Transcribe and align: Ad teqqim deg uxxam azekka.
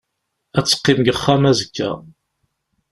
Ad 0.57 0.65
teqqim 0.65 0.99
deg 1.01 1.09
uxxam 1.13 1.43
azekka. 1.51 1.91